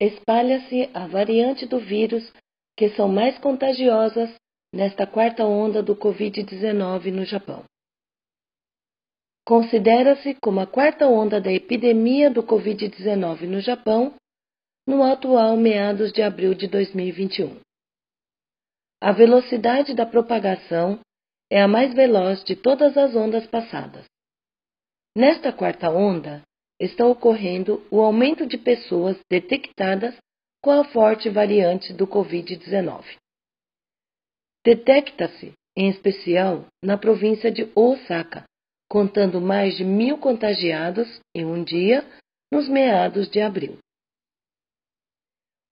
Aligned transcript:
espalha-se 0.00 0.90
a 0.92 1.06
variante 1.06 1.66
do 1.66 1.78
vírus 1.78 2.32
que 2.76 2.90
são 2.90 3.08
mais 3.08 3.38
contagiosas 3.38 4.34
nesta 4.72 5.06
quarta 5.06 5.44
onda 5.44 5.82
do 5.82 5.94
Covid-19 5.94 7.12
no 7.12 7.24
Japão. 7.24 7.64
Considera-se 9.46 10.34
como 10.42 10.60
a 10.60 10.66
quarta 10.66 11.06
onda 11.06 11.40
da 11.40 11.52
epidemia 11.52 12.30
do 12.30 12.42
Covid-19 12.42 13.42
no 13.42 13.60
Japão 13.60 14.14
no 14.86 15.02
atual 15.02 15.56
meados 15.56 16.12
de 16.12 16.22
abril 16.22 16.54
de 16.54 16.66
2021. 16.66 17.60
A 19.00 19.12
velocidade 19.12 19.94
da 19.94 20.06
propagação 20.06 20.98
é 21.50 21.60
a 21.60 21.68
mais 21.68 21.94
veloz 21.94 22.42
de 22.42 22.56
todas 22.56 22.96
as 22.96 23.14
ondas 23.14 23.46
passadas. 23.46 24.04
Nesta 25.16 25.52
quarta 25.52 25.90
onda, 25.90 26.42
está 26.84 27.06
ocorrendo 27.06 27.82
o 27.90 28.00
aumento 28.00 28.46
de 28.46 28.58
pessoas 28.58 29.18
detectadas 29.30 30.14
com 30.62 30.70
a 30.70 30.84
forte 30.84 31.28
variante 31.28 31.92
do 31.92 32.06
Covid-19. 32.06 33.04
Detecta-se, 34.64 35.52
em 35.76 35.88
especial, 35.88 36.66
na 36.82 36.96
província 36.96 37.50
de 37.50 37.70
Osaka, 37.74 38.44
contando 38.88 39.40
mais 39.40 39.76
de 39.76 39.84
mil 39.84 40.18
contagiados 40.18 41.20
em 41.34 41.44
um 41.44 41.62
dia 41.62 42.04
nos 42.52 42.68
meados 42.68 43.28
de 43.30 43.40
abril. 43.40 43.78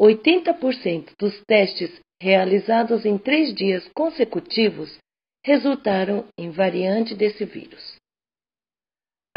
80% 0.00 1.12
dos 1.18 1.42
testes 1.46 2.00
realizados 2.20 3.04
em 3.04 3.18
três 3.18 3.54
dias 3.54 3.88
consecutivos 3.94 4.96
resultaram 5.44 6.26
em 6.38 6.50
variante 6.50 7.14
desse 7.14 7.44
vírus. 7.44 7.96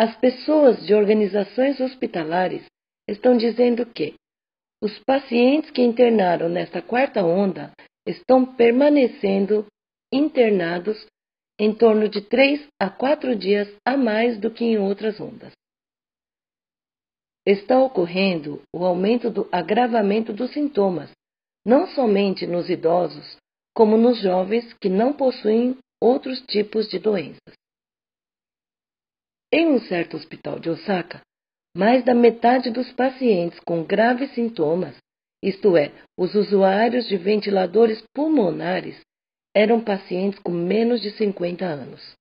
As 0.04 0.18
pessoas 0.18 0.84
de 0.84 0.96
organizações 0.96 1.80
hospitalares 1.80 2.66
estão 3.08 3.38
dizendo 3.38 3.86
que 3.86 4.16
os 4.82 4.98
pacientes 5.06 5.70
que 5.70 5.84
internaram 5.84 6.50
nesta 6.50 6.82
quarta 6.82 7.24
onda 7.24 7.72
estão 8.08 8.44
permanecendo 8.44 9.68
internados 10.12 11.06
em 11.60 11.72
torno 11.72 12.10
de 12.10 12.20
três 12.20 12.68
a 12.82 12.90
quatro 12.90 13.36
dias 13.36 13.72
a 13.86 13.96
mais 13.96 14.40
do 14.40 14.50
que 14.50 14.66
em 14.66 14.80
outras 14.80 15.20
ondas. 15.20 15.54
Está 17.46 17.80
ocorrendo 17.80 18.60
o 18.76 18.84
aumento 18.84 19.30
do 19.30 19.48
agravamento 19.52 20.34
dos 20.34 20.52
sintomas, 20.52 21.12
não 21.64 21.86
somente 21.86 22.48
nos 22.48 22.72
idosos, 22.72 23.38
como 23.76 23.98
nos 23.98 24.20
jovens 24.20 24.74
que 24.82 24.90
não 24.90 25.14
possuem 25.14 25.78
outros 26.02 26.42
tipos 26.48 26.90
de 26.90 26.98
doenças. 26.98 27.61
Em 29.54 29.68
um 29.68 29.82
certo 29.82 30.16
hospital 30.16 30.60
de 30.60 30.70
Osaka, 30.70 31.22
mais 31.76 32.06
da 32.06 32.16
metade 32.16 32.70
dos 32.70 32.90
pacientes 32.94 33.60
com 33.60 33.84
graves 33.84 34.34
sintomas, 34.34 34.96
isto 35.44 35.76
é, 35.76 35.92
os 36.18 36.34
usuários 36.36 37.06
de 37.08 37.18
ventiladores 37.18 38.02
pulmonares, 38.14 39.02
eram 39.54 39.84
pacientes 39.84 40.40
com 40.40 40.52
menos 40.52 41.02
de 41.02 41.12
50 41.12 41.66
anos. 41.66 42.16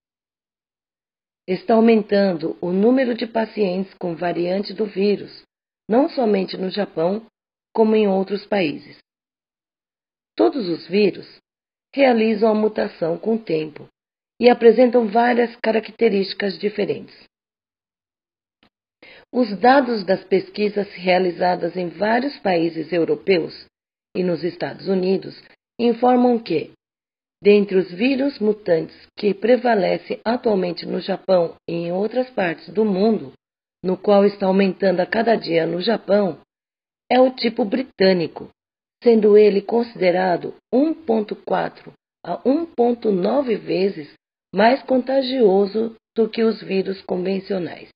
Está 1.46 1.74
aumentando 1.74 2.58
o 2.60 2.72
número 2.72 3.14
de 3.14 3.28
pacientes 3.28 3.94
com 3.94 4.16
variante 4.16 4.74
do 4.74 4.86
vírus, 4.86 5.42
não 5.88 6.08
somente 6.08 6.56
no 6.56 6.68
Japão, 6.68 7.24
como 7.72 7.94
em 7.94 8.08
outros 8.08 8.44
países. 8.46 8.98
Todos 10.34 10.68
os 10.68 10.88
vírus 10.88 11.28
realizam 11.94 12.50
a 12.50 12.54
mutação 12.54 13.16
com 13.16 13.36
o 13.36 13.38
tempo 13.38 13.88
e 14.40 14.48
apresentam 14.48 15.06
várias 15.06 15.54
características 15.56 16.58
diferentes. 16.58 17.14
Os 19.30 19.54
dados 19.60 20.02
das 20.04 20.24
pesquisas 20.24 20.90
realizadas 20.94 21.76
em 21.76 21.88
vários 21.90 22.36
países 22.38 22.90
europeus 22.90 23.66
e 24.16 24.24
nos 24.24 24.42
Estados 24.42 24.88
Unidos 24.88 25.40
informam 25.78 26.38
que, 26.38 26.72
dentre 27.42 27.76
os 27.76 27.92
vírus 27.92 28.38
mutantes 28.38 28.96
que 29.16 29.34
prevalecem 29.34 30.18
atualmente 30.24 30.86
no 30.86 31.00
Japão 31.00 31.54
e 31.68 31.74
em 31.74 31.92
outras 31.92 32.28
partes 32.30 32.68
do 32.70 32.84
mundo, 32.84 33.32
no 33.84 33.96
qual 33.96 34.24
está 34.24 34.46
aumentando 34.46 35.00
a 35.00 35.06
cada 35.06 35.36
dia 35.36 35.66
no 35.66 35.80
Japão, 35.80 36.40
é 37.10 37.20
o 37.20 37.30
tipo 37.30 37.64
britânico, 37.64 38.48
sendo 39.02 39.36
ele 39.36 39.62
considerado 39.62 40.54
1,4 40.74 41.92
a 42.24 42.38
1,9 42.42 43.56
vezes 43.58 44.12
mais 44.54 44.82
contagioso 44.82 45.96
do 46.14 46.28
que 46.28 46.42
os 46.42 46.60
vírus 46.62 47.00
convencionais. 47.02 47.88